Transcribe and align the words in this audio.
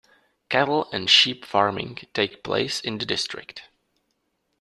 Cattle 0.49 0.89
and 0.91 1.07
sheep 1.07 1.45
farming 1.45 1.99
take 2.15 2.41
place 2.43 2.81
in 2.81 2.97
the 2.97 3.05
district. 3.05 3.65